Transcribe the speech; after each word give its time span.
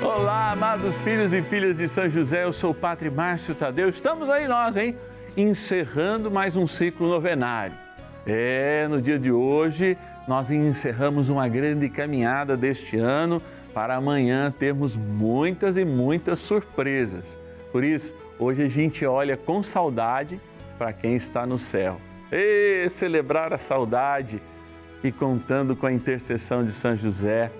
Olá, 0.00 0.52
amados 0.52 1.02
filhos 1.02 1.32
e 1.32 1.42
filhas 1.42 1.76
de 1.76 1.88
São 1.88 2.08
José, 2.08 2.44
eu 2.44 2.52
sou 2.52 2.70
o 2.70 2.74
Padre 2.74 3.10
Márcio 3.10 3.52
Tadeu. 3.52 3.88
Estamos 3.88 4.30
aí 4.30 4.46
nós, 4.46 4.76
hein? 4.76 4.96
Encerrando 5.36 6.30
mais 6.30 6.54
um 6.54 6.68
ciclo 6.68 7.08
novenário. 7.08 7.74
É, 8.24 8.86
no 8.88 9.02
dia 9.02 9.18
de 9.18 9.32
hoje 9.32 9.98
nós 10.28 10.50
encerramos 10.50 11.28
uma 11.28 11.48
grande 11.48 11.88
caminhada 11.88 12.56
deste 12.56 12.96
ano 12.96 13.42
para 13.74 13.96
amanhã 13.96 14.54
termos 14.56 14.96
muitas 14.96 15.76
e 15.76 15.84
muitas 15.84 16.38
surpresas. 16.38 17.36
Por 17.72 17.82
isso, 17.82 18.14
hoje 18.38 18.62
a 18.62 18.68
gente 18.68 19.04
olha 19.04 19.36
com 19.36 19.64
saudade 19.64 20.40
para 20.78 20.92
quem 20.92 21.16
está 21.16 21.44
no 21.44 21.58
céu. 21.58 22.00
E 22.30 22.88
celebrar 22.88 23.52
a 23.52 23.58
saudade 23.58 24.40
e 25.02 25.10
contando 25.10 25.74
com 25.74 25.86
a 25.86 25.92
intercessão 25.92 26.64
de 26.64 26.70
São 26.70 26.94
José 26.94 27.50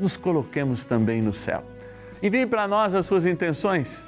nos 0.00 0.16
coloquemos 0.16 0.84
também 0.84 1.20
no 1.22 1.32
céu. 1.32 1.62
Envie 2.22 2.46
para 2.46 2.66
nós 2.66 2.94
as 2.94 3.06
suas 3.06 3.24
intenções. 3.24 4.04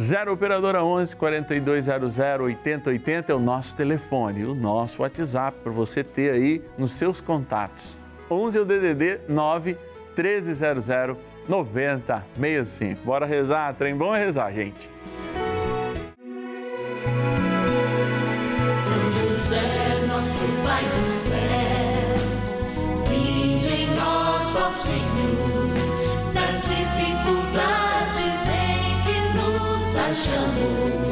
0 0.00 0.32
Operadora 0.32 0.82
11 0.82 1.14
4200 1.16 2.18
8080 2.18 3.32
é 3.32 3.34
o 3.34 3.38
nosso 3.38 3.76
telefone, 3.76 4.44
o 4.44 4.54
nosso 4.54 5.02
WhatsApp, 5.02 5.58
para 5.62 5.72
você 5.72 6.02
ter 6.02 6.32
aí 6.32 6.62
nos 6.78 6.92
seus 6.92 7.20
contatos. 7.20 7.98
11 8.30 8.58
é 8.58 8.60
o 8.60 8.64
DDD 8.64 9.20
9 9.28 9.76
1300 10.16 10.86
9065. 11.48 13.04
Bora 13.04 13.26
rezar, 13.26 13.74
trem 13.74 13.94
bom 13.94 14.14
é 14.14 14.24
rezar, 14.24 14.52
gente. 14.52 14.88
Nos 30.22 30.28
achamos. 30.28 31.11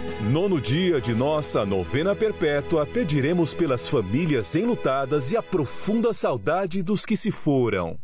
nono 0.21 0.61
dia 0.61 1.01
de 1.01 1.15
nossa 1.15 1.65
novena 1.65 2.15
perpétua, 2.15 2.85
pediremos 2.85 3.53
pelas 3.53 3.89
famílias 3.89 4.55
enlutadas 4.55 5.31
e 5.31 5.37
a 5.37 5.41
profunda 5.41 6.13
saudade 6.13 6.83
dos 6.83 7.05
que 7.05 7.17
se 7.17 7.31
foram. 7.31 7.97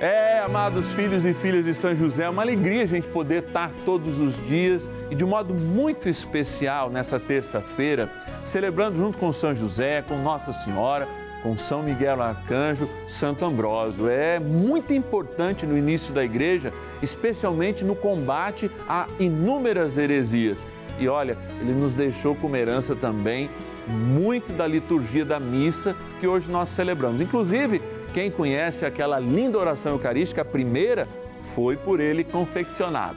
É, 0.00 0.38
amados 0.38 0.92
filhos 0.92 1.24
e 1.24 1.32
filhas 1.34 1.64
de 1.64 1.74
São 1.74 1.94
José, 1.94 2.24
é 2.24 2.28
uma 2.28 2.42
alegria 2.42 2.82
a 2.82 2.86
gente 2.86 3.08
poder 3.08 3.44
estar 3.44 3.70
todos 3.84 4.18
os 4.18 4.40
dias 4.42 4.88
e 5.10 5.14
de 5.14 5.24
modo 5.24 5.54
muito 5.54 6.08
especial 6.08 6.90
nessa 6.90 7.18
terça-feira, 7.18 8.10
celebrando 8.44 8.96
junto 8.96 9.18
com 9.18 9.32
São 9.32 9.54
José, 9.54 10.02
com 10.02 10.16
Nossa 10.18 10.52
Senhora, 10.52 11.08
com 11.42 11.56
São 11.56 11.82
Miguel 11.82 12.20
Arcanjo, 12.20 12.88
Santo 13.06 13.44
Ambrósio. 13.44 14.08
É 14.08 14.38
muito 14.38 14.92
importante 14.92 15.66
no 15.66 15.76
início 15.76 16.12
da 16.12 16.24
igreja, 16.24 16.72
especialmente 17.02 17.84
no 17.84 17.94
combate 17.94 18.70
a 18.88 19.08
inúmeras 19.18 19.98
heresias. 19.98 20.66
E 20.98 21.08
olha, 21.08 21.36
ele 21.60 21.72
nos 21.72 21.94
deixou 21.94 22.34
como 22.34 22.56
herança 22.56 22.94
também 22.96 23.48
muito 23.86 24.52
da 24.52 24.66
liturgia 24.66 25.24
da 25.24 25.40
missa 25.40 25.96
que 26.20 26.26
hoje 26.26 26.50
nós 26.50 26.68
celebramos. 26.68 27.20
Inclusive, 27.20 27.80
quem 28.12 28.30
conhece 28.30 28.84
aquela 28.84 29.18
linda 29.18 29.58
oração 29.58 29.92
eucarística, 29.92 30.42
a 30.42 30.44
primeira, 30.44 31.06
foi 31.54 31.76
por 31.76 32.00
ele 32.00 32.24
confeccionada. 32.24 33.16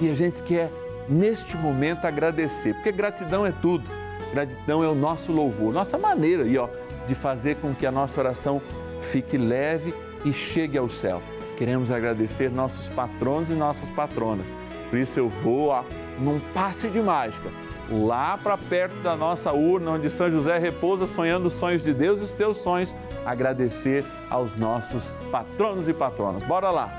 E 0.00 0.08
a 0.08 0.14
gente 0.14 0.42
quer, 0.42 0.70
neste 1.08 1.56
momento, 1.56 2.04
agradecer, 2.04 2.74
porque 2.74 2.92
gratidão 2.92 3.44
é 3.44 3.52
tudo. 3.52 3.84
Gratidão 4.32 4.82
é 4.84 4.88
o 4.88 4.94
nosso 4.94 5.32
louvor, 5.32 5.72
nossa 5.72 5.98
maneira 5.98 6.44
aí, 6.44 6.56
ó, 6.56 6.68
de 7.06 7.14
fazer 7.14 7.56
com 7.56 7.74
que 7.74 7.86
a 7.86 7.90
nossa 7.90 8.20
oração 8.20 8.60
fique 9.00 9.36
leve 9.36 9.94
e 10.24 10.32
chegue 10.32 10.76
ao 10.76 10.88
céu. 10.88 11.22
Queremos 11.58 11.90
agradecer 11.90 12.52
nossos 12.52 12.88
patronos 12.88 13.48
e 13.50 13.52
nossas 13.52 13.90
patronas. 13.90 14.54
Por 14.88 14.96
isso 14.96 15.18
eu 15.18 15.28
vou 15.28 15.70
ó, 15.70 15.82
num 16.16 16.38
passe 16.54 16.88
de 16.88 17.00
mágica, 17.00 17.50
lá 17.90 18.38
para 18.38 18.56
perto 18.56 18.94
da 19.02 19.16
nossa 19.16 19.52
urna, 19.52 19.90
onde 19.90 20.08
São 20.08 20.30
José 20.30 20.56
repousa 20.56 21.04
sonhando 21.04 21.46
os 21.46 21.54
sonhos 21.54 21.82
de 21.82 21.92
Deus 21.92 22.20
e 22.20 22.22
os 22.22 22.32
teus 22.32 22.58
sonhos, 22.58 22.94
agradecer 23.26 24.04
aos 24.30 24.54
nossos 24.54 25.12
patronos 25.32 25.88
e 25.88 25.92
patronas. 25.92 26.44
Bora 26.44 26.70
lá! 26.70 26.92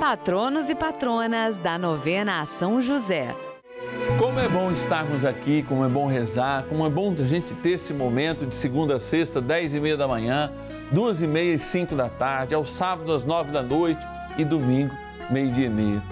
Patronos 0.00 0.68
e 0.68 0.74
patronas 0.74 1.56
da 1.58 1.78
novena 1.78 2.40
a 2.40 2.46
São 2.46 2.80
José. 2.80 3.36
Como 4.30 4.38
é 4.38 4.48
bom 4.48 4.70
estarmos 4.70 5.24
aqui, 5.24 5.64
como 5.64 5.84
é 5.84 5.88
bom 5.88 6.06
rezar, 6.06 6.64
como 6.68 6.86
é 6.86 6.88
bom 6.88 7.12
a 7.18 7.24
gente 7.24 7.52
ter 7.52 7.70
esse 7.70 7.92
momento 7.92 8.46
de 8.46 8.54
segunda 8.54 8.94
a 8.94 9.00
sexta, 9.00 9.40
dez 9.40 9.74
e 9.74 9.80
meia 9.80 9.96
da 9.96 10.06
manhã, 10.06 10.52
duas 10.92 11.20
e 11.20 11.26
meia 11.26 11.52
e 11.52 11.58
cinco 11.58 11.96
da 11.96 12.08
tarde, 12.08 12.54
ao 12.54 12.64
sábado 12.64 13.12
às 13.12 13.24
nove 13.24 13.50
da 13.50 13.60
noite 13.60 14.00
e 14.38 14.44
domingo, 14.44 14.94
meio-dia 15.28 15.66
e 15.66 15.68
meia. 15.68 16.02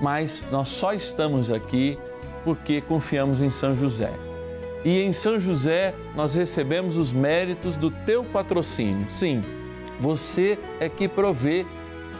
Mas 0.00 0.44
nós 0.52 0.68
só 0.68 0.92
estamos 0.92 1.50
aqui 1.50 1.98
porque 2.44 2.80
confiamos 2.80 3.40
em 3.40 3.50
São 3.50 3.74
José. 3.74 4.12
E 4.84 5.02
em 5.02 5.12
São 5.12 5.40
José 5.40 5.96
nós 6.14 6.34
recebemos 6.34 6.96
os 6.96 7.12
méritos 7.12 7.76
do 7.76 7.90
teu 7.90 8.22
patrocínio. 8.22 9.10
Sim, 9.10 9.42
você 9.98 10.56
é 10.78 10.88
que 10.88 11.08
provê 11.08 11.66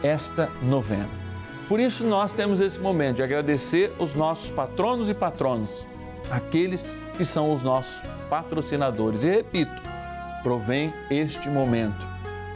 esta 0.03 0.51
novena. 0.61 1.22
Por 1.67 1.79
isso 1.79 2.03
nós 2.03 2.33
temos 2.33 2.59
esse 2.59 2.79
momento 2.79 3.17
de 3.17 3.23
agradecer 3.23 3.91
os 3.97 4.13
nossos 4.13 4.51
patronos 4.51 5.09
e 5.09 5.13
patronas, 5.13 5.85
aqueles 6.29 6.93
que 7.17 7.23
são 7.23 7.53
os 7.53 7.63
nossos 7.63 8.03
patrocinadores. 8.29 9.23
E 9.23 9.29
repito, 9.29 9.81
provém 10.41 10.93
este 11.09 11.49
momento. 11.49 12.05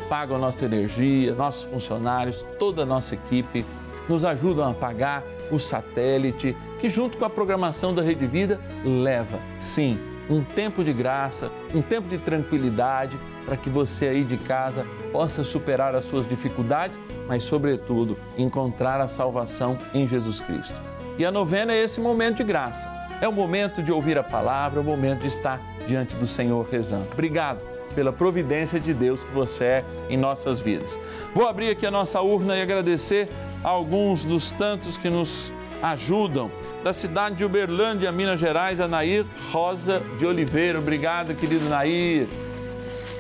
Pagam 0.10 0.38
a 0.38 0.40
nossa 0.40 0.66
energia, 0.66 1.34
nossos 1.34 1.64
funcionários, 1.64 2.46
toda 2.60 2.84
a 2.84 2.86
nossa 2.86 3.16
equipe, 3.16 3.66
nos 4.08 4.24
ajudam 4.24 4.70
a 4.70 4.74
pagar 4.74 5.24
o 5.52 5.60
satélite, 5.60 6.56
que 6.80 6.90
junto 6.90 7.18
com 7.18 7.26
a 7.26 7.30
programação 7.30 7.94
da 7.94 8.02
Rede 8.02 8.28
Vida 8.28 8.60
leva, 8.84 9.40
sim, 9.60 9.98
um 10.30 10.44
tempo 10.44 10.84
de 10.84 10.94
graça, 10.94 11.52
um 11.74 11.82
tempo 11.82 12.08
de 12.08 12.18
tranquilidade 12.18 13.18
para 13.46 13.56
que 13.56 13.70
você 13.70 14.08
aí 14.08 14.24
de 14.24 14.38
casa 14.38 14.86
possa 15.12 15.44
superar 15.44 15.96
as 15.96 16.06
suas 16.06 16.28
dificuldades, 16.28 17.00
mas 17.28 17.44
sobretudo 17.44 18.18
encontrar 18.38 19.00
a 19.00 19.08
salvação 19.08 19.78
em 19.94 20.08
Jesus 20.08 20.42
Cristo. 20.42 20.76
E 21.18 21.26
a 21.26 21.32
novena 21.32 21.74
é 21.74 21.82
esse 21.82 22.00
momento 22.00 22.38
de 22.38 22.44
graça. 22.44 22.92
É 23.20 23.28
o 23.28 23.34
momento 23.34 23.82
de 23.82 23.92
ouvir 23.92 24.18
a 24.18 24.24
palavra, 24.24 24.80
é 24.80 24.82
o 24.82 24.86
momento 24.86 25.22
de 25.22 25.28
estar 25.28 25.60
diante 25.88 26.16
do 26.16 26.28
Senhor 26.28 26.68
rezando. 26.70 27.08
Obrigado 27.12 27.62
pela 27.96 28.14
providência 28.14 28.80
de 28.80 28.94
Deus 28.94 29.24
que 29.24 29.32
você 29.32 29.64
é 29.64 29.86
em 30.08 30.18
nossas 30.18 30.60
vidas. 30.60 31.00
Vou 31.34 31.48
abrir 31.48 31.70
aqui 31.70 31.84
a 31.88 31.90
nossa 31.90 32.22
urna 32.22 32.56
e 32.56 32.62
agradecer 32.62 33.28
a 33.64 33.70
alguns 33.70 34.24
dos 34.24 34.52
tantos 34.52 34.98
que 34.98 35.10
nos 35.10 35.52
ajudam. 35.82 36.52
Da 36.84 36.94
cidade 36.94 37.36
de 37.36 37.46
Uberlândia, 37.46 38.12
Minas 38.12 38.40
Gerais, 38.40 38.80
a 38.80 38.88
Nair 38.88 39.26
Rosa 39.52 40.02
de 40.18 40.26
Oliveira. 40.26 40.80
Obrigado, 40.80 41.36
querido 41.36 41.68
Nair. 41.70 42.28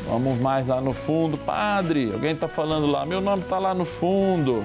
Vamos 0.08 0.40
mais 0.40 0.68
lá 0.68 0.80
no 0.80 0.94
fundo. 0.94 1.38
Padre, 1.38 2.12
alguém 2.14 2.32
está 2.32 2.48
falando 2.48 2.88
lá. 2.88 3.06
Meu 3.06 3.20
nome 3.20 3.44
está 3.44 3.60
lá 3.60 3.74
no 3.74 3.84
fundo. 3.84 4.64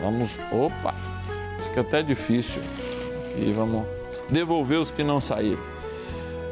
Vamos. 0.00 0.38
Opa! 0.52 0.94
Que 1.72 1.78
é 1.78 1.82
até 1.82 2.02
difícil. 2.02 2.62
E 3.36 3.52
vamos 3.52 3.86
devolver 4.30 4.78
os 4.78 4.90
que 4.90 5.02
não 5.02 5.20
saíram. 5.20 5.62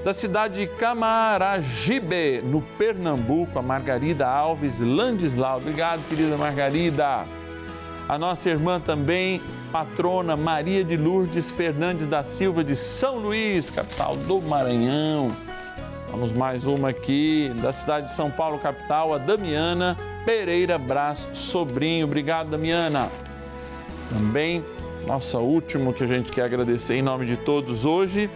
Da 0.05 0.13
cidade 0.13 0.61
de 0.61 0.67
Camaragibe, 0.67 2.43
no 2.43 2.61
Pernambuco, 2.61 3.57
a 3.59 3.63
Margarida 3.63 4.27
Alves 4.27 4.81
Landislau. 4.81 5.59
Obrigado, 5.59 6.03
querida 6.09 6.37
Margarida. 6.37 7.25
A 8.13 8.19
nossa 8.19 8.51
irmã 8.51 8.79
também, 8.79 9.41
patrona 9.73 10.37
Maria 10.37 10.85
de 10.85 10.99
Lourdes 10.99 11.51
Fernandes 11.51 12.07
da 12.07 12.23
Silva, 12.23 12.63
de 12.63 12.77
São 12.77 13.17
Luís, 13.17 13.71
capital 13.71 14.15
do 14.17 14.39
Maranhão. 14.39 15.33
Vamos 16.11 16.31
mais 16.31 16.67
uma 16.67 16.91
aqui, 16.91 17.51
da 17.63 17.73
cidade 17.73 18.11
de 18.11 18.15
São 18.15 18.31
Paulo, 18.31 18.59
capital, 18.59 19.15
a 19.15 19.17
Damiana 19.17 19.97
Pereira 20.27 20.77
Brás 20.77 21.27
Sobrinho. 21.33 22.05
Obrigado, 22.05 22.51
Damiana. 22.51 23.09
Também, 24.11 24.63
nossa 25.07 25.39
último 25.39 25.95
que 25.95 26.05
a 26.05 26.07
gente 26.07 26.31
quer 26.31 26.45
agradecer 26.45 26.97
em 26.97 27.03
nome 27.03 27.25
de 27.25 27.39
todos 27.39 27.87
hoje, 27.87 28.29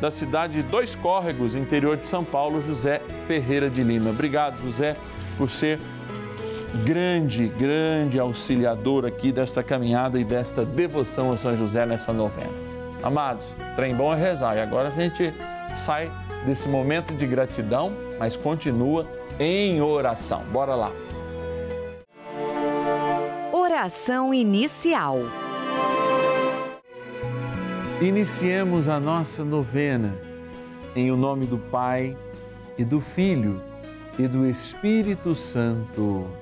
da 0.00 0.10
cidade 0.10 0.54
de 0.54 0.62
Dois 0.64 0.96
Córregos, 0.96 1.54
interior 1.54 1.96
de 1.96 2.08
São 2.08 2.24
Paulo, 2.24 2.60
José 2.60 3.00
Ferreira 3.28 3.70
de 3.70 3.84
Lima. 3.84 4.10
Obrigado, 4.10 4.60
José, 4.60 4.96
por 5.38 5.48
ser 5.48 5.78
grande, 6.84 7.48
grande 7.48 8.18
auxiliador 8.18 9.04
aqui 9.04 9.30
desta 9.30 9.62
caminhada 9.62 10.18
e 10.18 10.24
desta 10.24 10.64
devoção 10.64 11.32
a 11.32 11.36
São 11.36 11.56
José 11.56 11.84
nessa 11.84 12.12
novena. 12.12 12.50
Amados, 13.02 13.54
trem 13.76 13.94
bom 13.94 14.14
é 14.14 14.16
rezar 14.16 14.56
e 14.56 14.60
agora 14.60 14.88
a 14.88 14.90
gente 14.90 15.32
sai 15.74 16.10
desse 16.46 16.68
momento 16.68 17.14
de 17.14 17.26
gratidão, 17.26 17.92
mas 18.18 18.36
continua 18.36 19.06
em 19.38 19.80
oração. 19.80 20.42
Bora 20.52 20.74
lá. 20.74 20.90
Oração 23.52 24.32
inicial. 24.32 25.18
Iniciemos 28.00 28.88
a 28.88 28.98
nossa 28.98 29.44
novena 29.44 30.14
em 30.94 31.10
o 31.10 31.16
nome 31.16 31.46
do 31.46 31.58
Pai 31.58 32.16
e 32.76 32.84
do 32.84 33.00
Filho 33.00 33.60
e 34.18 34.26
do 34.26 34.46
Espírito 34.46 35.34
Santo. 35.34 36.41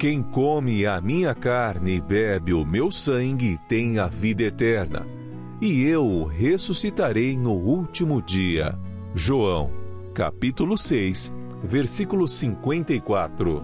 Quem 0.00 0.22
come 0.22 0.86
a 0.86 0.98
minha 0.98 1.34
carne 1.34 1.96
e 1.96 2.00
bebe 2.00 2.54
o 2.54 2.64
meu 2.64 2.90
sangue 2.90 3.60
tem 3.68 3.98
a 3.98 4.06
vida 4.06 4.44
eterna, 4.44 5.06
e 5.60 5.84
eu 5.84 6.02
o 6.02 6.24
ressuscitarei 6.24 7.36
no 7.36 7.52
último 7.52 8.22
dia. 8.22 8.74
João, 9.14 9.70
capítulo 10.14 10.78
6, 10.78 11.34
versículo 11.62 12.26
54. 12.26 13.62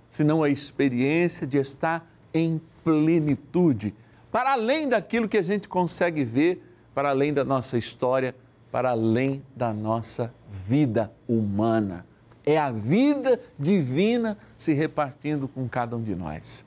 Senão 0.10 0.44
a 0.44 0.50
experiência 0.50 1.46
de 1.46 1.58
estar 1.58 2.06
em 2.34 2.62
plenitude, 2.84 3.96
para 4.32 4.54
além 4.54 4.88
daquilo 4.88 5.28
que 5.28 5.38
a 5.38 5.42
gente 5.42 5.68
consegue 5.68 6.24
ver, 6.24 6.64
para 6.94 7.10
além 7.10 7.34
da 7.34 7.44
nossa 7.44 7.78
história, 7.78 8.36
para 8.72 8.90
além 8.92 9.44
da 9.56 9.74
nossa 9.74 10.34
vida 10.50 11.12
humana. 11.28 12.06
É 12.46 12.58
a 12.58 12.72
vida 12.72 13.40
divina 13.58 14.38
se 14.58 14.74
repartindo 14.74 15.48
com 15.48 15.68
cada 15.68 15.96
um 15.96 16.04
de 16.04 16.16
nós. 16.16 16.66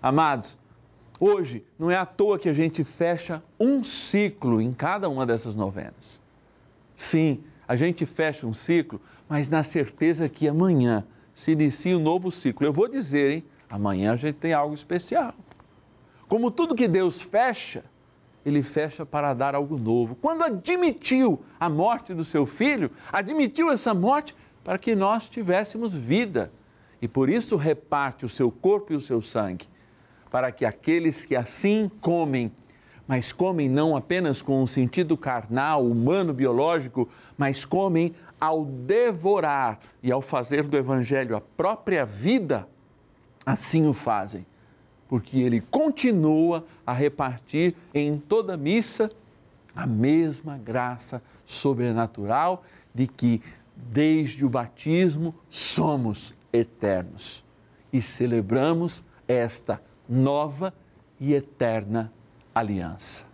Amados, 0.00 0.56
Hoje, 1.18 1.64
não 1.78 1.90
é 1.90 1.96
à 1.96 2.04
toa 2.04 2.38
que 2.38 2.48
a 2.48 2.52
gente 2.52 2.82
fecha 2.82 3.42
um 3.58 3.84
ciclo 3.84 4.60
em 4.60 4.72
cada 4.72 5.08
uma 5.08 5.24
dessas 5.24 5.54
novenas. 5.54 6.20
Sim, 6.96 7.42
a 7.66 7.76
gente 7.76 8.04
fecha 8.04 8.46
um 8.46 8.52
ciclo, 8.52 9.00
mas 9.28 9.48
na 9.48 9.62
certeza 9.62 10.28
que 10.28 10.48
amanhã 10.48 11.06
se 11.32 11.52
inicia 11.52 11.96
um 11.96 12.00
novo 12.00 12.30
ciclo. 12.30 12.66
Eu 12.66 12.72
vou 12.72 12.88
dizer, 12.88 13.30
hein? 13.30 13.44
Amanhã 13.70 14.12
a 14.12 14.16
gente 14.16 14.36
tem 14.36 14.52
algo 14.52 14.74
especial. 14.74 15.34
Como 16.28 16.50
tudo 16.50 16.74
que 16.74 16.88
Deus 16.88 17.22
fecha, 17.22 17.84
ele 18.44 18.60
fecha 18.60 19.06
para 19.06 19.32
dar 19.32 19.54
algo 19.54 19.78
novo. 19.78 20.16
Quando 20.16 20.42
admitiu 20.42 21.42
a 21.58 21.68
morte 21.68 22.12
do 22.12 22.24
seu 22.24 22.44
filho, 22.44 22.90
admitiu 23.12 23.70
essa 23.70 23.94
morte 23.94 24.34
para 24.64 24.78
que 24.78 24.96
nós 24.96 25.28
tivéssemos 25.28 25.94
vida. 25.94 26.50
E 27.00 27.06
por 27.06 27.28
isso 27.28 27.56
reparte 27.56 28.24
o 28.24 28.28
seu 28.28 28.50
corpo 28.50 28.92
e 28.92 28.96
o 28.96 29.00
seu 29.00 29.20
sangue, 29.20 29.68
para 30.30 30.50
que 30.50 30.64
aqueles 30.64 31.24
que 31.24 31.36
assim 31.36 31.90
comem, 32.00 32.50
mas 33.06 33.32
comem 33.32 33.68
não 33.68 33.94
apenas 33.94 34.40
com 34.40 34.62
um 34.62 34.66
sentido 34.66 35.16
carnal, 35.16 35.86
humano, 35.86 36.32
biológico, 36.32 37.08
mas 37.36 37.64
comem 37.64 38.14
ao 38.40 38.64
devorar 38.64 39.78
e 40.02 40.10
ao 40.10 40.22
fazer 40.22 40.64
do 40.64 40.76
Evangelho 40.76 41.36
a 41.36 41.40
própria 41.40 42.06
vida, 42.06 42.66
assim 43.44 43.86
o 43.86 43.92
fazem 43.92 44.46
porque 45.08 45.38
ele 45.38 45.60
continua 45.60 46.64
a 46.86 46.92
repartir 46.92 47.74
em 47.94 48.18
toda 48.18 48.56
missa 48.56 49.10
a 49.74 49.86
mesma 49.86 50.58
graça 50.58 51.22
sobrenatural 51.44 52.64
de 52.94 53.06
que, 53.06 53.40
desde 53.76 54.44
o 54.44 54.48
batismo, 54.48 55.34
somos 55.48 56.34
eternos 56.52 57.44
e 57.92 58.00
celebramos 58.00 59.04
esta 59.26 59.80
nova 60.08 60.72
e 61.20 61.34
eterna 61.34 62.12
aliança. 62.54 63.24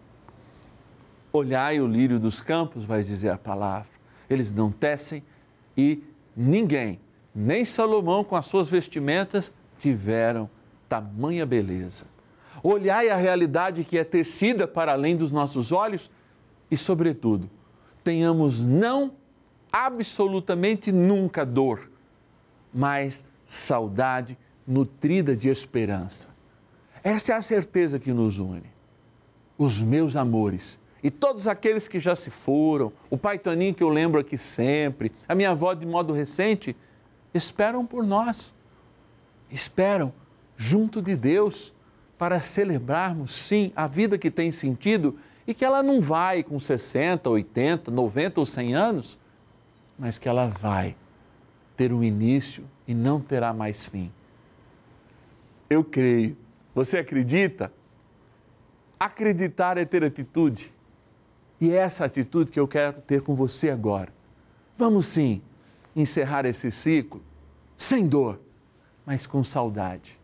Olhai 1.32 1.80
o 1.80 1.86
lírio 1.86 2.18
dos 2.18 2.40
campos, 2.40 2.84
vai 2.84 3.02
dizer 3.02 3.30
a 3.30 3.38
palavra. 3.38 3.90
Eles 4.28 4.52
não 4.52 4.70
tecem 4.70 5.22
e 5.76 6.02
ninguém, 6.36 7.00
nem 7.34 7.64
Salomão 7.64 8.24
com 8.24 8.36
as 8.36 8.46
suas 8.46 8.68
vestimentas, 8.68 9.52
tiveram 9.78 10.48
tamanha 10.88 11.46
beleza. 11.46 12.04
Olhai 12.62 13.08
a 13.08 13.16
realidade 13.16 13.84
que 13.84 13.96
é 13.96 14.04
tecida 14.04 14.66
para 14.66 14.92
além 14.92 15.16
dos 15.16 15.30
nossos 15.30 15.72
olhos 15.72 16.10
e, 16.70 16.76
sobretudo, 16.76 17.48
tenhamos 18.02 18.64
não 18.64 19.12
absolutamente 19.72 20.90
nunca 20.92 21.44
dor, 21.44 21.90
mas 22.72 23.24
saudade 23.48 24.36
nutrida 24.66 25.36
de 25.36 25.48
esperança. 25.48 26.28
Essa 27.02 27.32
é 27.32 27.36
a 27.36 27.42
certeza 27.42 27.98
que 27.98 28.12
nos 28.12 28.38
une. 28.38 28.70
Os 29.58 29.80
meus 29.80 30.16
amores 30.16 30.78
e 31.02 31.10
todos 31.10 31.48
aqueles 31.48 31.88
que 31.88 31.98
já 31.98 32.14
se 32.14 32.30
foram, 32.30 32.92
o 33.08 33.16
pai 33.16 33.38
Toninho 33.38 33.74
que 33.74 33.82
eu 33.82 33.88
lembro 33.88 34.20
aqui 34.20 34.36
sempre, 34.36 35.10
a 35.26 35.34
minha 35.34 35.50
avó 35.50 35.72
de 35.72 35.86
modo 35.86 36.12
recente, 36.12 36.76
esperam 37.32 37.86
por 37.86 38.04
nós. 38.04 38.52
Esperam 39.50 40.12
junto 40.56 41.00
de 41.00 41.16
Deus 41.16 41.72
para 42.18 42.42
celebrarmos, 42.42 43.34
sim, 43.34 43.72
a 43.74 43.86
vida 43.86 44.18
que 44.18 44.30
tem 44.30 44.52
sentido 44.52 45.16
e 45.46 45.54
que 45.54 45.64
ela 45.64 45.82
não 45.82 46.02
vai 46.02 46.42
com 46.42 46.58
60, 46.58 47.30
80, 47.30 47.90
90 47.90 48.40
ou 48.40 48.46
100 48.46 48.74
anos, 48.74 49.18
mas 50.00 50.18
que 50.18 50.28
ela 50.28 50.48
vai 50.48 50.96
ter 51.76 51.92
um 51.92 52.02
início 52.02 52.64
e 52.88 52.94
não 52.94 53.20
terá 53.20 53.52
mais 53.52 53.84
fim. 53.84 54.10
Eu 55.68 55.84
creio. 55.84 56.36
Você 56.74 56.98
acredita? 56.98 57.72
Acreditar 58.98 59.78
é 59.78 59.84
ter 59.84 60.02
atitude. 60.02 60.72
E 61.60 61.70
é 61.70 61.76
essa 61.76 62.06
atitude 62.06 62.50
que 62.50 62.58
eu 62.58 62.66
quero 62.66 63.00
ter 63.02 63.20
com 63.20 63.34
você 63.36 63.70
agora. 63.70 64.12
Vamos 64.76 65.06
sim 65.06 65.42
encerrar 65.94 66.46
esse 66.46 66.70
ciclo 66.72 67.22
sem 67.76 68.08
dor, 68.08 68.40
mas 69.04 69.26
com 69.26 69.44
saudade 69.44 70.18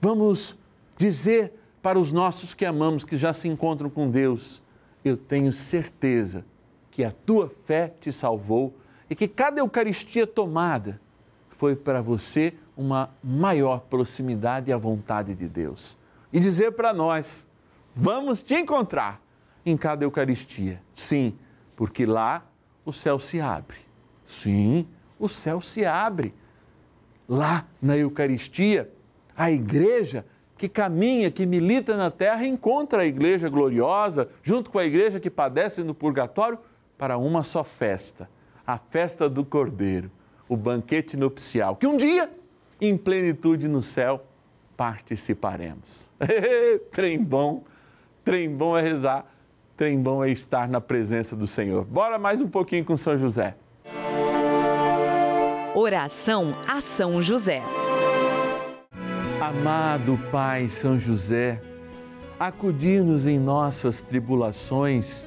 Vamos 0.00 0.56
dizer 0.96 1.52
para 1.82 1.98
os 1.98 2.10
nossos 2.10 2.54
que 2.54 2.64
amamos, 2.64 3.04
que 3.04 3.18
já 3.18 3.34
se 3.34 3.46
encontram 3.46 3.90
com 3.90 4.10
Deus: 4.10 4.62
Eu 5.04 5.16
tenho 5.16 5.52
certeza 5.52 6.44
que 6.90 7.04
a 7.04 7.12
tua 7.12 7.50
fé 7.66 7.92
te 8.00 8.10
salvou 8.10 8.74
e 9.10 9.14
que 9.16 9.26
cada 9.26 9.60
Eucaristia 9.60 10.24
tomada 10.24 11.00
foi 11.50 11.74
para 11.74 12.00
você 12.00 12.54
uma 12.76 13.10
maior 13.22 13.80
proximidade 13.80 14.72
à 14.72 14.76
vontade 14.76 15.34
de 15.34 15.48
Deus. 15.48 15.98
E 16.32 16.38
dizer 16.38 16.72
para 16.72 16.94
nós: 16.94 17.46
vamos 17.94 18.42
te 18.42 18.54
encontrar 18.54 19.20
em 19.66 19.76
cada 19.76 20.04
Eucaristia. 20.04 20.80
Sim, 20.94 21.36
porque 21.74 22.06
lá 22.06 22.46
o 22.84 22.92
céu 22.92 23.18
se 23.18 23.40
abre. 23.40 23.78
Sim, 24.24 24.86
o 25.18 25.28
céu 25.28 25.60
se 25.60 25.84
abre. 25.84 26.32
Lá 27.28 27.66
na 27.82 27.96
Eucaristia, 27.96 28.90
a 29.36 29.50
igreja 29.50 30.24
que 30.56 30.68
caminha, 30.68 31.30
que 31.30 31.46
milita 31.46 31.96
na 31.96 32.10
terra, 32.10 32.46
encontra 32.46 33.02
a 33.02 33.06
igreja 33.06 33.48
gloriosa, 33.48 34.28
junto 34.42 34.70
com 34.70 34.78
a 34.78 34.84
igreja 34.84 35.18
que 35.18 35.30
padece 35.30 35.82
no 35.82 35.94
purgatório, 35.94 36.58
para 36.98 37.16
uma 37.16 37.42
só 37.42 37.64
festa, 37.64 38.28
a 38.70 38.78
festa 38.78 39.28
do 39.28 39.44
Cordeiro, 39.44 40.08
o 40.48 40.56
banquete 40.56 41.16
nupcial, 41.16 41.74
que 41.74 41.88
um 41.88 41.96
dia, 41.96 42.30
em 42.80 42.96
plenitude 42.96 43.66
no 43.66 43.82
céu, 43.82 44.24
participaremos. 44.76 46.08
trem 46.92 47.20
bom, 47.20 47.64
trem 48.24 48.48
bom 48.48 48.78
é 48.78 48.80
rezar, 48.80 49.26
trem 49.76 50.00
bom 50.00 50.24
é 50.24 50.30
estar 50.30 50.68
na 50.68 50.80
presença 50.80 51.34
do 51.34 51.48
Senhor. 51.48 51.84
Bora 51.84 52.16
mais 52.16 52.40
um 52.40 52.46
pouquinho 52.46 52.84
com 52.84 52.96
São 52.96 53.18
José. 53.18 53.56
Oração 55.74 56.54
a 56.68 56.80
São 56.80 57.20
José. 57.20 57.62
Amado 59.40 60.16
Pai 60.30 60.68
São 60.68 60.96
José, 60.96 61.60
acudir-nos 62.38 63.26
em 63.26 63.36
nossas 63.36 64.00
tribulações 64.00 65.26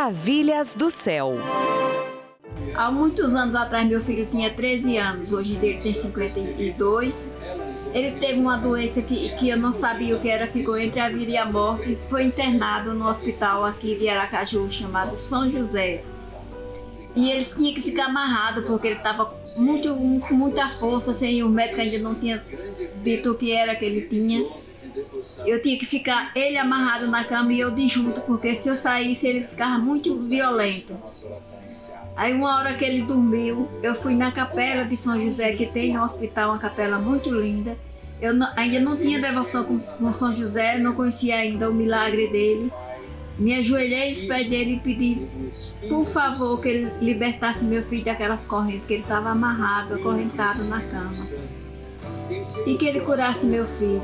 Maravilhas 0.00 0.72
do 0.72 0.88
céu. 0.88 1.34
Há 2.74 2.90
muitos 2.90 3.34
anos 3.34 3.54
atrás, 3.54 3.86
meu 3.86 4.00
filho 4.00 4.26
tinha 4.30 4.48
13 4.48 4.96
anos, 4.96 5.30
hoje 5.30 5.58
ele 5.62 5.78
tem 5.78 5.92
52. 5.92 7.14
Ele 7.92 8.12
teve 8.12 8.40
uma 8.40 8.56
doença 8.56 9.02
que, 9.02 9.28
que 9.36 9.50
eu 9.50 9.58
não 9.58 9.78
sabia 9.78 10.16
o 10.16 10.18
que 10.18 10.30
era, 10.30 10.46
ficou 10.46 10.78
entre 10.78 11.00
a 11.00 11.10
vida 11.10 11.32
e 11.32 11.36
a 11.36 11.44
morte. 11.44 11.98
Foi 12.08 12.22
internado 12.22 12.94
no 12.94 13.10
hospital 13.10 13.62
aqui 13.62 13.94
de 13.94 14.08
Aracaju, 14.08 14.72
chamado 14.72 15.18
São 15.18 15.46
José. 15.50 16.02
E 17.14 17.30
ele 17.30 17.44
tinha 17.54 17.74
que 17.74 17.82
ficar 17.82 18.06
amarrado, 18.06 18.62
porque 18.62 18.86
ele 18.86 18.96
estava 18.96 19.26
com 19.26 20.34
muita 20.34 20.66
força, 20.66 21.12
sem 21.12 21.42
o 21.42 21.48
médico 21.50 21.78
ainda 21.78 21.98
não 21.98 22.14
tinha 22.14 22.42
dito 23.04 23.32
o 23.32 23.34
que 23.34 23.52
era 23.52 23.76
que 23.76 23.84
ele 23.84 24.00
tinha. 24.08 24.48
Eu 25.46 25.60
tinha 25.62 25.78
que 25.78 25.86
ficar 25.86 26.32
ele 26.34 26.56
amarrado 26.58 27.06
na 27.06 27.24
cama 27.24 27.52
e 27.52 27.60
eu 27.60 27.70
de 27.70 27.86
junto, 27.88 28.20
porque 28.22 28.54
se 28.56 28.68
eu 28.68 28.76
saísse 28.76 29.26
ele 29.26 29.44
ficava 29.44 29.78
muito 29.78 30.16
violento. 30.18 30.94
Aí 32.16 32.34
uma 32.34 32.56
hora 32.56 32.74
que 32.74 32.84
ele 32.84 33.02
dormiu, 33.02 33.68
eu 33.82 33.94
fui 33.94 34.14
na 34.14 34.30
capela 34.30 34.84
de 34.84 34.96
São 34.96 35.18
José, 35.18 35.52
que 35.52 35.66
tem 35.66 35.94
no 35.94 36.04
hospital 36.04 36.50
uma 36.50 36.58
capela 36.58 36.98
muito 36.98 37.30
linda. 37.34 37.76
Eu 38.20 38.34
não- 38.34 38.50
ainda 38.56 38.78
não 38.80 38.96
tinha 38.96 39.18
devoção 39.18 39.64
com, 39.64 39.78
com 39.78 40.12
São 40.12 40.34
José, 40.34 40.76
não 40.78 40.92
conhecia 40.92 41.36
ainda 41.36 41.70
o 41.70 41.72
milagre 41.74 42.26
dele. 42.28 42.70
Me 43.38 43.54
ajoelhei 43.54 44.10
aos 44.10 44.24
pés 44.24 44.50
dele 44.50 44.74
e 44.74 44.80
pedi, 44.80 45.26
por 45.88 46.06
favor, 46.06 46.60
que 46.60 46.68
ele 46.68 46.92
libertasse 47.00 47.64
meu 47.64 47.82
filho 47.84 48.04
daquelas 48.04 48.40
correntes, 48.44 48.86
que 48.86 48.92
ele 48.92 49.02
estava 49.02 49.30
amarrado, 49.30 49.94
acorrentado 49.94 50.64
na 50.64 50.80
cama. 50.82 51.26
E 52.66 52.74
que 52.74 52.84
ele 52.84 53.00
curasse 53.00 53.46
meu 53.46 53.66
filho. 53.66 54.02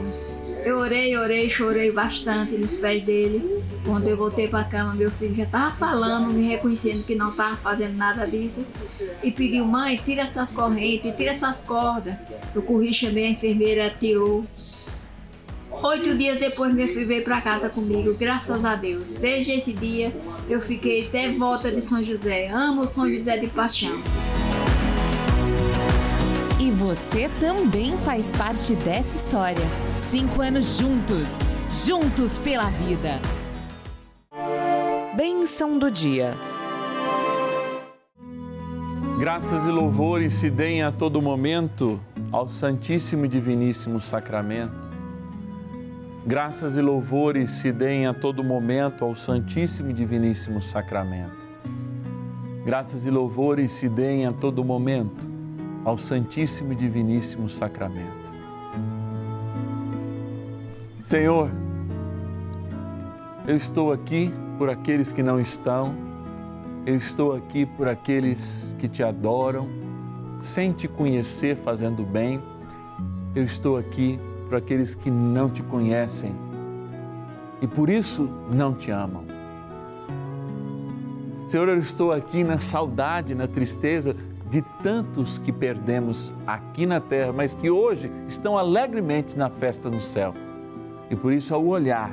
Eu 0.66 0.78
orei, 0.78 1.16
orei, 1.16 1.48
chorei 1.48 1.92
bastante 1.92 2.56
nos 2.56 2.72
pés 2.72 3.00
dele. 3.04 3.62
Quando 3.84 4.08
eu 4.08 4.16
voltei 4.16 4.48
para 4.48 4.62
a 4.62 4.64
cama, 4.64 4.94
meu 4.94 5.12
filho 5.12 5.36
já 5.36 5.44
estava 5.44 5.72
falando, 5.76 6.32
me 6.32 6.48
reconhecendo 6.48 7.04
que 7.04 7.14
não 7.14 7.30
estava 7.30 7.54
fazendo 7.54 7.96
nada 7.96 8.26
disso. 8.26 8.66
E 9.22 9.30
pediu, 9.30 9.64
mãe, 9.64 9.96
tira 10.04 10.22
essas 10.22 10.50
correntes, 10.50 11.14
tira 11.14 11.34
essas 11.34 11.60
cordas. 11.60 12.16
Eu 12.52 12.62
corri, 12.62 12.92
chamei 12.92 13.26
a 13.26 13.30
enfermeira, 13.30 13.94
tirou. 14.00 14.44
Oito 15.70 16.18
dias 16.18 16.40
depois, 16.40 16.74
meu 16.74 16.88
filho 16.88 17.06
veio 17.06 17.22
para 17.22 17.40
casa 17.40 17.68
comigo, 17.68 18.12
graças 18.14 18.64
a 18.64 18.74
Deus. 18.74 19.04
Desde 19.20 19.52
esse 19.52 19.72
dia, 19.72 20.12
eu 20.50 20.60
fiquei 20.60 21.08
devota 21.08 21.70
de 21.70 21.80
São 21.80 22.02
José. 22.02 22.48
Amo 22.48 22.88
São 22.88 23.08
José 23.08 23.36
de 23.36 23.46
paixão. 23.46 24.02
E 26.66 26.70
você 26.72 27.30
também 27.38 27.96
faz 27.98 28.32
parte 28.32 28.74
dessa 28.74 29.16
história. 29.16 29.64
Cinco 29.94 30.42
anos 30.42 30.76
juntos, 30.76 31.38
juntos 31.70 32.38
pela 32.38 32.68
vida. 32.70 33.20
Bênção 35.14 35.78
do 35.78 35.88
dia. 35.88 36.34
Graças 39.16 39.62
e 39.62 39.68
louvores 39.68 40.34
se 40.34 40.50
deem 40.50 40.82
a 40.82 40.90
todo 40.90 41.22
momento 41.22 42.00
ao 42.32 42.48
Santíssimo 42.48 43.26
e 43.26 43.28
Diviníssimo 43.28 44.00
Sacramento. 44.00 44.90
Graças 46.26 46.76
e 46.76 46.80
louvores 46.80 47.52
se 47.52 47.70
deem 47.70 48.08
a 48.08 48.12
todo 48.12 48.42
momento 48.42 49.04
ao 49.04 49.14
Santíssimo 49.14 49.90
e 49.90 49.92
Diviníssimo 49.92 50.60
Sacramento. 50.60 51.46
Graças 52.64 53.06
e 53.06 53.10
louvores 53.10 53.70
se 53.70 53.88
deem 53.88 54.26
a 54.26 54.32
todo 54.32 54.64
momento 54.64 55.35
ao 55.86 55.96
Santíssimo 55.96 56.72
e 56.72 56.74
Diviníssimo 56.74 57.48
Sacramento. 57.48 58.32
Senhor, 61.04 61.48
eu 63.46 63.56
estou 63.56 63.92
aqui 63.92 64.34
por 64.58 64.68
aqueles 64.68 65.12
que 65.12 65.22
não 65.22 65.38
estão, 65.38 65.94
eu 66.84 66.96
estou 66.96 67.36
aqui 67.36 67.64
por 67.64 67.86
aqueles 67.86 68.74
que 68.80 68.88
te 68.88 69.04
adoram, 69.04 69.68
sem 70.40 70.72
te 70.72 70.88
conhecer 70.88 71.56
fazendo 71.56 72.04
bem, 72.04 72.42
eu 73.32 73.44
estou 73.44 73.76
aqui 73.76 74.18
por 74.48 74.56
aqueles 74.56 74.96
que 74.96 75.08
não 75.08 75.48
te 75.48 75.62
conhecem 75.62 76.34
e 77.62 77.68
por 77.68 77.88
isso 77.88 78.28
não 78.50 78.74
te 78.74 78.90
amam. 78.90 79.24
Senhor, 81.46 81.68
eu 81.68 81.78
estou 81.78 82.10
aqui 82.10 82.42
na 82.42 82.58
saudade, 82.58 83.36
na 83.36 83.46
tristeza 83.46 84.16
de 84.48 84.62
tantos 84.82 85.38
que 85.38 85.52
perdemos 85.52 86.32
aqui 86.46 86.86
na 86.86 87.00
terra, 87.00 87.32
mas 87.32 87.54
que 87.54 87.70
hoje 87.70 88.10
estão 88.28 88.56
alegremente 88.56 89.36
na 89.36 89.50
festa 89.50 89.90
no 89.90 90.00
céu. 90.00 90.32
E 91.10 91.16
por 91.16 91.32
isso, 91.32 91.54
ao 91.54 91.64
olhar 91.64 92.10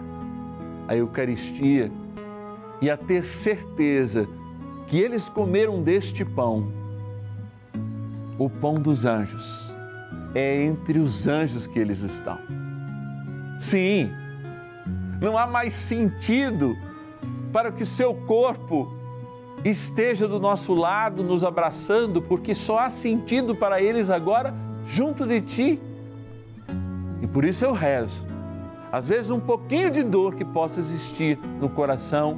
a 0.88 0.96
Eucaristia 0.96 1.92
e 2.82 2.90
a 2.90 2.98
ter 2.98 3.26
certeza 3.26 4.28
que 4.88 5.00
eles 5.00 5.30
comeram 5.30 5.82
deste 5.82 6.26
pão, 6.26 6.72
o 8.38 8.50
pão 8.50 8.76
dos 8.76 9.06
anjos, 9.06 9.74
é 10.36 10.64
entre 10.64 11.00
os 11.00 11.28
anjos 11.28 11.68
que 11.68 11.80
eles 11.80 12.02
estão. 12.02 12.40
Sim, 13.60 14.10
não 15.22 15.38
há 15.38 15.46
mais 15.46 15.74
sentido 15.74 16.76
para 17.52 17.72
que 17.72 17.86
seu 17.86 18.14
corpo 18.14 18.92
esteja 19.64 20.28
do 20.28 20.40
nosso 20.40 20.74
lado, 20.74 21.24
nos 21.24 21.44
abraçando, 21.44 22.22
porque 22.22 22.54
só 22.54 22.80
há 22.80 22.90
sentido 22.90 23.56
para 23.56 23.82
eles 23.82 24.10
agora 24.10 24.54
junto 24.86 25.26
de 25.26 25.42
ti. 25.42 25.82
E 27.22 27.28
por 27.28 27.46
isso 27.46 27.64
eu 27.64 27.72
rezo. 27.72 28.26
Às 28.92 29.08
vezes, 29.08 29.32
um 29.32 29.40
pouquinho 29.40 29.90
de 29.90 30.04
dor 30.04 30.36
que 30.36 30.46
possa 30.46 30.80
existir 30.80 31.40
no 31.60 31.70
coração 31.70 32.38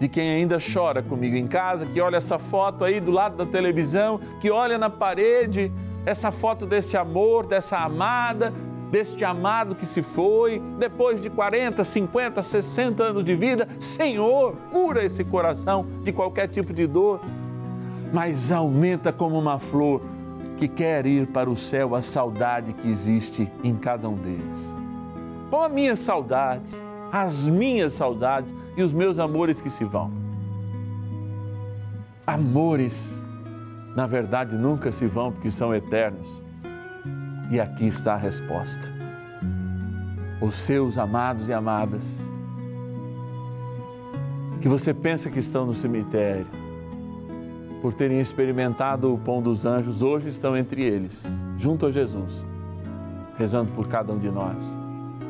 de 0.00 0.08
quem 0.08 0.30
ainda 0.30 0.58
chora 0.58 1.02
comigo 1.02 1.36
em 1.36 1.46
casa, 1.46 1.86
que 1.86 2.00
olha 2.00 2.16
essa 2.16 2.38
foto 2.38 2.84
aí 2.84 3.00
do 3.00 3.10
lado 3.10 3.36
da 3.36 3.46
televisão, 3.46 4.20
que 4.40 4.50
olha 4.50 4.78
na 4.78 4.88
parede 4.88 5.72
essa 6.06 6.32
foto 6.32 6.64
desse 6.64 6.96
amor, 6.96 7.46
dessa 7.46 7.78
amada, 7.78 8.52
deste 8.90 9.24
amado 9.24 9.74
que 9.74 9.86
se 9.86 10.02
foi, 10.02 10.62
depois 10.78 11.20
de 11.20 11.30
40, 11.30 11.84
50, 11.84 12.42
60 12.42 13.02
anos 13.02 13.24
de 13.24 13.34
vida. 13.34 13.68
Senhor, 13.78 14.54
cura 14.70 15.04
esse 15.04 15.24
coração 15.24 15.86
de 16.02 16.12
qualquer 16.12 16.48
tipo 16.48 16.72
de 16.72 16.86
dor, 16.86 17.20
mas 18.12 18.50
aumenta 18.50 19.12
como 19.12 19.38
uma 19.38 19.58
flor 19.58 20.00
que 20.56 20.66
quer 20.66 21.06
ir 21.06 21.26
para 21.28 21.48
o 21.48 21.56
céu 21.56 21.94
a 21.94 22.02
saudade 22.02 22.72
que 22.72 22.90
existe 22.90 23.50
em 23.62 23.76
cada 23.76 24.08
um 24.08 24.16
deles. 24.16 24.74
Com 25.50 25.62
a 25.62 25.68
minha 25.68 25.96
saudade, 25.96 26.70
as 27.12 27.48
minhas 27.48 27.94
saudades 27.94 28.54
e 28.76 28.82
os 28.82 28.92
meus 28.92 29.18
amores 29.18 29.60
que 29.60 29.70
se 29.70 29.84
vão. 29.84 30.10
Amores, 32.26 33.22
na 33.96 34.06
verdade, 34.06 34.56
nunca 34.56 34.92
se 34.92 35.06
vão 35.06 35.32
porque 35.32 35.50
são 35.50 35.74
eternos. 35.74 36.44
E 37.50 37.58
aqui 37.58 37.86
está 37.86 38.14
a 38.14 38.16
resposta. 38.16 38.86
Os 40.40 40.54
seus 40.54 40.98
amados 40.98 41.48
e 41.48 41.52
amadas, 41.52 42.22
que 44.60 44.68
você 44.68 44.92
pensa 44.92 45.30
que 45.30 45.38
estão 45.38 45.64
no 45.64 45.74
cemitério, 45.74 46.46
por 47.80 47.94
terem 47.94 48.20
experimentado 48.20 49.12
o 49.14 49.18
pão 49.18 49.40
dos 49.40 49.64
anjos, 49.64 50.02
hoje 50.02 50.28
estão 50.28 50.56
entre 50.56 50.82
eles, 50.82 51.40
junto 51.56 51.86
a 51.86 51.90
Jesus, 51.90 52.44
rezando 53.36 53.70
por 53.72 53.86
cada 53.86 54.12
um 54.12 54.18
de 54.18 54.30
nós. 54.30 54.62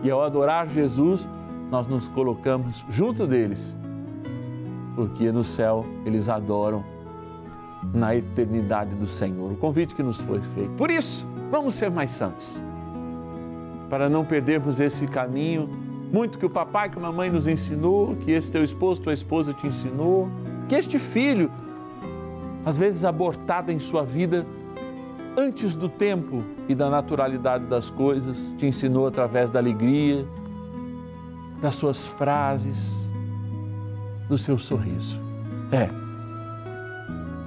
E 0.02 0.10
ao 0.10 0.22
adorar 0.22 0.68
Jesus, 0.68 1.28
nós 1.70 1.86
nos 1.86 2.08
colocamos 2.08 2.84
junto 2.88 3.26
deles, 3.26 3.76
porque 4.96 5.30
no 5.30 5.44
céu 5.44 5.84
eles 6.04 6.28
adoram 6.28 6.84
na 7.94 8.16
eternidade 8.16 8.94
do 8.96 9.06
Senhor. 9.06 9.52
O 9.52 9.56
convite 9.56 9.94
que 9.94 10.02
nos 10.02 10.20
foi 10.20 10.40
feito. 10.40 10.72
Por 10.72 10.90
isso, 10.90 11.26
vamos 11.50 11.74
ser 11.74 11.90
mais 11.90 12.10
santos, 12.10 12.62
para 13.88 14.08
não 14.08 14.24
perdermos 14.24 14.80
esse 14.80 15.06
caminho, 15.06 15.68
muito 16.12 16.38
que 16.38 16.46
o 16.46 16.50
papai, 16.50 16.88
que 16.88 16.98
a 16.98 17.02
mamãe 17.02 17.30
nos 17.30 17.46
ensinou, 17.46 18.16
que 18.16 18.30
esse 18.30 18.50
teu 18.50 18.64
esposo, 18.64 19.00
tua 19.00 19.12
esposa 19.12 19.52
te 19.52 19.66
ensinou, 19.66 20.28
que 20.68 20.74
este 20.74 20.98
filho, 20.98 21.50
às 22.64 22.78
vezes 22.78 23.04
abortado 23.04 23.70
em 23.70 23.78
sua 23.78 24.04
vida, 24.04 24.46
antes 25.36 25.76
do 25.76 25.88
tempo 25.88 26.42
e 26.68 26.74
da 26.74 26.90
naturalidade 26.90 27.64
das 27.66 27.90
coisas, 27.90 28.54
te 28.58 28.66
ensinou 28.66 29.06
através 29.06 29.50
da 29.50 29.58
alegria, 29.58 30.26
das 31.60 31.74
suas 31.74 32.06
frases, 32.06 33.12
do 34.28 34.36
seu 34.36 34.58
sorriso. 34.58 35.20
É. 35.70 35.88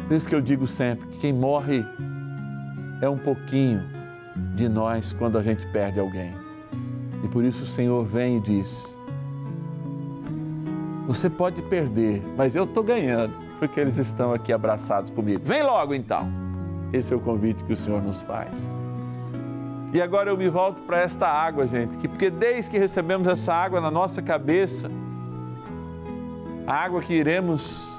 Por 0.08 0.16
isso 0.16 0.28
que 0.28 0.36
eu 0.36 0.42
digo 0.42 0.68
sempre 0.68 1.08
que 1.08 1.18
quem 1.20 1.34
morre 1.34 1.86
é 3.02 3.10
um 3.10 3.18
pouquinho 3.18 3.84
de 4.56 4.70
nós 4.70 5.12
quando 5.12 5.38
a 5.38 5.44
gente 5.44 5.66
perde 5.68 6.00
alguém. 6.00 6.34
E 7.24 7.28
por 7.28 7.44
isso 7.44 7.64
o 7.64 7.68
Senhor 7.68 8.06
vem 8.06 8.38
e 8.38 8.40
diz: 8.40 8.98
Você 11.08 11.30
pode 11.30 11.62
perder, 11.64 12.24
mas 12.38 12.56
eu 12.56 12.64
estou 12.64 12.84
ganhando, 12.84 13.38
porque 13.60 13.80
eles 13.80 13.98
estão 13.98 14.34
aqui 14.34 14.54
abraçados 14.54 15.12
comigo. 15.12 15.42
Vem 15.44 15.64
logo 15.64 15.94
então. 15.94 16.30
Esse 16.94 17.14
é 17.14 17.16
o 17.16 17.20
convite 17.20 17.64
que 17.64 17.74
o 17.74 17.78
Senhor 17.78 18.02
nos 18.02 18.22
faz. 18.22 18.70
E 19.94 20.02
agora 20.02 20.30
eu 20.30 20.38
me 20.38 20.50
volto 20.50 20.82
para 20.84 21.02
esta 21.02 21.28
água, 21.28 21.68
gente, 21.68 21.98
que 21.98 22.08
porque 22.08 22.30
desde 22.30 22.72
que 22.72 22.78
recebemos 22.78 23.28
essa 23.28 23.54
água 23.54 23.82
na 23.82 23.92
nossa 23.92 24.22
cabeça, 24.22 24.90
a 26.66 26.74
água 26.74 27.02
que 27.02 27.14
iremos 27.14 27.90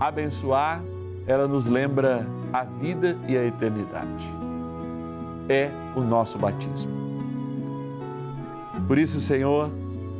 abençoar, 0.00 0.82
ela 1.26 1.46
nos 1.46 1.66
lembra 1.66 2.26
a 2.54 2.62
vida 2.62 3.18
e 3.26 3.36
a 3.36 3.44
eternidade. 3.44 4.32
É 5.48 5.72
o 5.96 6.00
nosso 6.00 6.38
batismo. 6.38 6.92
Por 8.86 8.96
isso, 8.96 9.20
Senhor, 9.20 9.72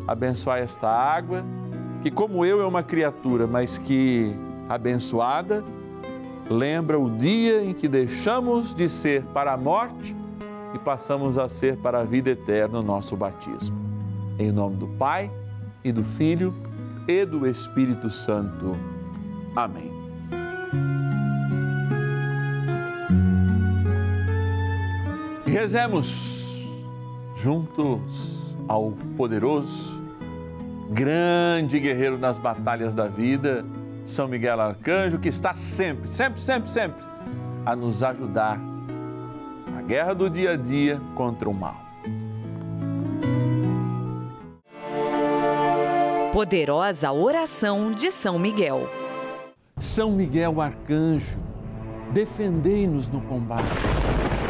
abençoai 0.09 0.63
esta 0.63 0.89
água, 0.89 1.45
que 2.03 2.11
como 2.11 2.45
eu 2.45 2.61
é 2.61 2.67
uma 2.67 2.83
criatura, 2.83 3.47
mas 3.47 3.79
que 3.79 4.37
abençoada, 4.69 5.65
lembra 6.51 6.99
o 6.99 7.09
dia 7.09 7.65
em 7.65 7.73
que 7.73 7.87
deixamos 7.87 8.75
de 8.75 8.89
ser 8.89 9.23
para 9.27 9.53
a 9.53 9.57
morte 9.57 10.17
e 10.75 10.79
passamos 10.81 11.39
a 11.39 11.49
ser 11.49 11.77
para 11.77 12.01
a 12.01 12.05
vida 12.05 12.31
eterna 12.31 12.81
o 12.81 12.83
nosso 12.83 13.17
batismo. 13.17 13.79
Em 14.41 14.51
nome 14.51 14.75
do 14.75 14.89
Pai 14.89 15.31
e 15.85 15.93
do 15.93 16.03
Filho 16.03 16.53
e 17.07 17.25
do 17.25 17.47
Espírito 17.47 18.11
Santo. 18.11 18.73
Amém. 19.55 20.04
Rezemos 25.55 26.67
juntos 27.37 28.57
ao 28.67 28.91
poderoso, 29.17 30.03
grande 30.91 31.79
guerreiro 31.79 32.19
nas 32.19 32.39
batalhas 32.39 32.93
da 32.93 33.07
vida, 33.07 33.65
São 34.05 34.27
Miguel 34.27 34.61
Arcanjo, 34.61 35.21
que 35.21 35.29
está 35.29 35.55
sempre, 35.55 36.09
sempre, 36.09 36.41
sempre, 36.41 36.69
sempre 36.69 37.05
a 37.65 37.77
nos 37.77 38.03
ajudar 38.03 38.59
na 39.71 39.81
guerra 39.83 40.13
do 40.13 40.29
dia 40.29 40.55
a 40.55 40.57
dia 40.57 41.01
contra 41.15 41.49
o 41.49 41.55
mal. 41.55 41.77
Poderosa 46.33 47.13
oração 47.13 47.93
de 47.93 48.11
São 48.11 48.41
Miguel. 48.41 48.89
São 49.77 50.11
Miguel 50.11 50.61
Arcanjo, 50.61 51.39
defendei-nos 52.13 53.07
no 53.07 53.21
combate. 53.21 54.34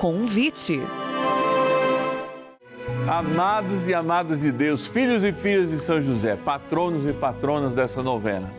Convite. 0.00 0.80
Amados 3.06 3.86
e 3.86 3.92
amadas 3.92 4.40
de 4.40 4.50
Deus, 4.50 4.86
filhos 4.86 5.22
e 5.22 5.30
filhas 5.30 5.68
de 5.68 5.76
São 5.76 6.00
José, 6.00 6.36
patronos 6.36 7.04
e 7.04 7.12
patronas 7.12 7.74
dessa 7.74 8.02
novena. 8.02 8.50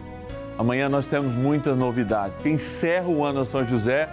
Amanhã 0.56 0.88
nós 0.88 1.08
temos 1.08 1.34
muita 1.34 1.74
novidade. 1.74 2.36
Encerra 2.48 3.08
o 3.08 3.26
ano 3.26 3.44
São 3.44 3.68
José, 3.68 4.08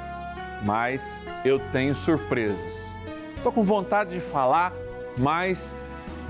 mas 0.64 1.20
eu 1.44 1.58
tenho 1.70 1.94
surpresas. 1.94 2.86
Estou 3.36 3.52
com 3.52 3.62
vontade 3.62 4.08
de 4.08 4.20
falar, 4.20 4.72
mas 5.18 5.76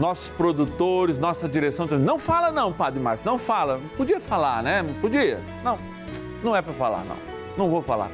nossos 0.01 0.31
produtores, 0.31 1.17
nossa 1.17 1.49
direção, 1.49 1.87
não 1.87 2.19
fala 2.19 2.51
não, 2.51 2.73
Padre 2.73 2.99
Márcio, 2.99 3.25
não 3.25 3.39
fala. 3.39 3.81
Podia 3.97 4.21
falar, 4.21 4.65
né? 4.65 4.85
Podia. 5.01 5.41
Não, 5.63 5.79
não 6.43 6.57
é 6.57 6.61
para 6.61 6.73
falar, 6.73 7.05
não. 7.05 7.17
Não 7.57 7.71
vou 7.71 7.83
falar. 7.83 8.11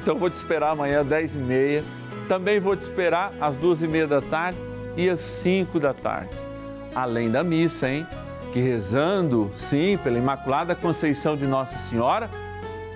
Então 0.00 0.16
vou 0.16 0.30
te 0.30 0.36
esperar 0.36 0.70
amanhã 0.70 1.00
às 1.00 1.06
10 1.08 1.34
e 1.34 1.38
meia. 1.38 1.84
Também 2.28 2.60
vou 2.60 2.76
te 2.76 2.82
esperar 2.82 3.32
às 3.40 3.56
duas 3.56 3.82
e 3.82 3.88
meia 3.88 4.06
da 4.06 4.20
tarde 4.20 4.58
e 4.96 5.08
às 5.08 5.20
5 5.20 5.78
da 5.78 5.92
tarde. 5.92 6.34
Além 6.94 7.30
da 7.30 7.42
missa, 7.42 7.88
hein? 7.88 8.06
Que 8.52 8.60
rezando, 8.60 9.50
sim, 9.54 9.98
pela 10.02 10.18
Imaculada 10.18 10.74
Conceição 10.74 11.36
de 11.36 11.46
Nossa 11.46 11.78
Senhora, 11.78 12.28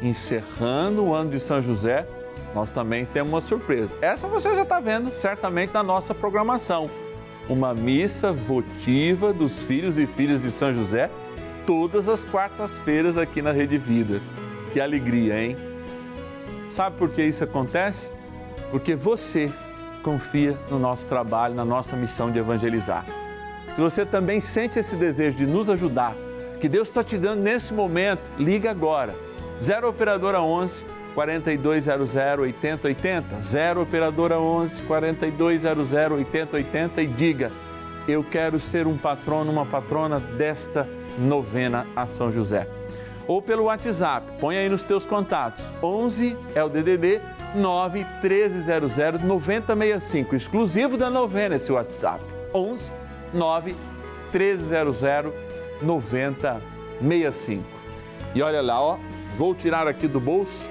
encerrando 0.02 1.04
o 1.04 1.14
ano 1.14 1.30
de 1.30 1.40
São 1.40 1.62
José, 1.62 2.06
nós 2.54 2.70
também 2.70 3.06
temos 3.06 3.32
uma 3.32 3.40
surpresa. 3.40 3.94
Essa 4.00 4.26
você 4.26 4.54
já 4.54 4.62
está 4.62 4.80
vendo 4.80 5.14
certamente 5.14 5.72
na 5.72 5.82
nossa 5.82 6.14
programação. 6.14 6.90
Uma 7.48 7.74
missa 7.74 8.32
votiva 8.32 9.32
dos 9.32 9.62
filhos 9.62 9.96
e 9.98 10.06
filhas 10.06 10.42
de 10.42 10.50
São 10.50 10.72
José, 10.72 11.10
todas 11.66 12.08
as 12.08 12.24
quartas-feiras 12.24 13.16
aqui 13.16 13.40
na 13.40 13.52
Rede 13.52 13.78
Vida. 13.78 14.20
Que 14.72 14.80
alegria, 14.80 15.42
hein? 15.42 15.56
Sabe 16.68 16.96
por 16.96 17.08
que 17.10 17.22
isso 17.22 17.44
acontece? 17.44 18.12
Porque 18.70 18.94
você 18.94 19.50
confia 20.02 20.56
no 20.70 20.78
nosso 20.78 21.08
trabalho, 21.08 21.54
na 21.54 21.64
nossa 21.64 21.96
missão 21.96 22.30
de 22.30 22.38
evangelizar. 22.38 23.04
Se 23.74 23.80
você 23.80 24.06
também 24.06 24.40
sente 24.40 24.78
esse 24.78 24.96
desejo 24.96 25.36
de 25.36 25.46
nos 25.46 25.68
ajudar, 25.68 26.14
que 26.60 26.68
Deus 26.68 26.88
está 26.88 27.02
te 27.02 27.18
dando 27.18 27.42
nesse 27.42 27.74
momento, 27.74 28.22
liga 28.38 28.70
agora. 28.70 29.14
0 29.60 29.88
Operadora 29.88 30.40
11 30.40 30.84
4200 31.14 32.14
8080. 32.14 33.42
0 33.42 33.82
Operadora 33.82 34.38
11 34.38 34.82
4200 34.82 35.92
8080 35.92 37.02
e 37.02 37.06
diga: 37.06 37.52
Eu 38.06 38.24
quero 38.24 38.60
ser 38.60 38.86
um 38.86 38.96
patrono, 38.96 39.50
uma 39.50 39.66
patrona 39.66 40.20
desta 40.20 40.88
novena 41.18 41.86
a 41.94 42.06
São 42.06 42.30
José. 42.30 42.66
Ou 43.28 43.42
pelo 43.42 43.64
WhatsApp, 43.64 44.26
põe 44.40 44.56
aí 44.56 44.68
nos 44.68 44.82
teus 44.82 45.04
contatos. 45.04 45.72
11 45.82 46.36
é 46.54 46.62
o 46.62 46.68
DDD 46.68 47.20
9 47.54 48.06
1300 48.22 49.22
9065, 49.24 50.36
exclusivo 50.36 50.96
da 50.96 51.10
novena 51.10 51.56
esse 51.56 51.72
WhatsApp. 51.72 52.24
11 52.54 52.92
9 53.34 53.74
1300 54.32 55.02
9065. 55.82 57.64
E 58.34 58.42
olha 58.42 58.62
lá, 58.62 58.80
ó, 58.80 58.98
vou 59.36 59.54
tirar 59.54 59.88
aqui 59.88 60.06
do 60.06 60.20
bolso 60.20 60.70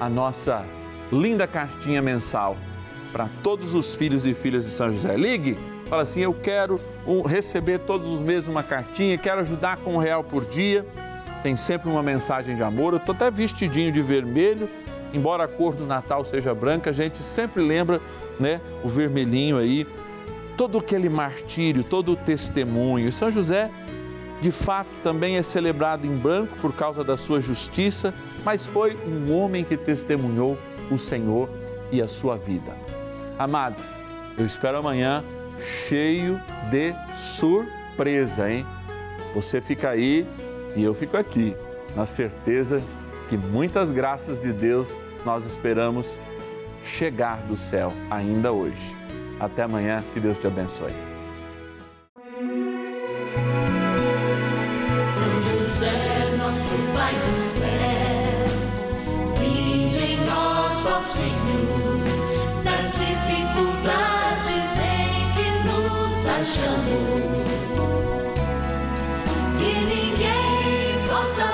a 0.00 0.08
nossa 0.08 0.64
linda 1.12 1.46
cartinha 1.46 2.00
mensal 2.00 2.56
para 3.12 3.28
todos 3.42 3.74
os 3.74 3.94
filhos 3.94 4.26
e 4.26 4.32
filhas 4.32 4.64
de 4.64 4.70
São 4.70 4.90
José. 4.90 5.16
Ligue, 5.16 5.58
fala 5.88 6.02
assim: 6.02 6.20
eu 6.20 6.32
quero 6.32 6.80
um, 7.06 7.22
receber 7.22 7.80
todos 7.80 8.08
os 8.08 8.20
meses 8.20 8.48
uma 8.48 8.62
cartinha, 8.62 9.18
quero 9.18 9.40
ajudar 9.42 9.76
com 9.76 9.94
um 9.94 9.98
real 9.98 10.24
por 10.24 10.44
dia. 10.44 10.86
Tem 11.42 11.56
sempre 11.56 11.90
uma 11.90 12.02
mensagem 12.02 12.54
de 12.54 12.62
amor. 12.62 12.92
Eu 12.92 12.98
estou 12.98 13.14
até 13.14 13.30
vestidinho 13.30 13.90
de 13.90 14.00
vermelho, 14.00 14.68
embora 15.12 15.44
a 15.44 15.48
cor 15.48 15.74
do 15.74 15.84
Natal 15.84 16.24
seja 16.24 16.54
branca, 16.54 16.90
a 16.90 16.92
gente 16.92 17.18
sempre 17.18 17.62
lembra, 17.62 18.00
né, 18.38 18.60
o 18.84 18.88
vermelhinho 18.88 19.58
aí, 19.58 19.86
todo 20.56 20.78
aquele 20.78 21.08
martírio, 21.08 21.82
todo 21.82 22.12
o 22.12 22.16
testemunho. 22.16 23.08
E 23.08 23.12
São 23.12 23.30
José, 23.30 23.70
de 24.40 24.52
fato, 24.52 24.88
também 25.02 25.36
é 25.36 25.42
celebrado 25.42 26.06
em 26.06 26.16
branco 26.16 26.56
por 26.60 26.72
causa 26.72 27.02
da 27.02 27.16
sua 27.16 27.40
justiça, 27.40 28.14
mas 28.44 28.66
foi 28.66 28.96
um 29.06 29.32
homem 29.32 29.64
que 29.64 29.76
testemunhou 29.76 30.56
o 30.90 30.98
Senhor 30.98 31.48
e 31.90 32.00
a 32.00 32.08
sua 32.08 32.36
vida. 32.36 32.76
Amados, 33.38 33.90
eu 34.38 34.46
espero 34.46 34.78
amanhã 34.78 35.24
cheio 35.88 36.40
de 36.70 36.94
surpresa, 37.14 38.50
hein? 38.50 38.66
Você 39.34 39.60
fica 39.60 39.90
aí 39.90 40.26
e 40.74 40.82
eu 40.82 40.94
fico 40.94 41.16
aqui, 41.16 41.54
na 41.94 42.06
certeza 42.06 42.82
que 43.28 43.36
muitas 43.36 43.90
graças 43.90 44.40
de 44.40 44.52
Deus 44.52 44.98
nós 45.24 45.46
esperamos 45.46 46.18
chegar 46.84 47.42
do 47.42 47.56
céu 47.56 47.92
ainda 48.10 48.52
hoje. 48.52 48.96
Até 49.38 49.62
amanhã, 49.62 50.02
que 50.12 50.20
Deus 50.20 50.38
te 50.38 50.46
abençoe. 50.46 50.92
São 55.12 55.42
José, 55.42 56.36
nosso 56.38 56.74
Pai 56.94 57.14
do 57.14 57.40
céu, 57.40 58.46
vinde 59.38 59.98
em 59.98 60.26
nós, 60.26 60.86
ó 60.86 61.02
Senhor, 61.02 61.82
dificuldades 62.98 64.78
em 64.78 65.32
que 65.34 65.46
nos 65.66 66.26
achamos. 66.26 67.41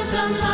Que 0.08 0.16
ninguém 0.16 0.16
possa 0.16 0.16
jamais 0.16 0.47